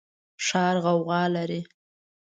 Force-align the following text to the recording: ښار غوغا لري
ښار 0.45 0.75
غوغا 0.83 1.23
لري 1.35 1.61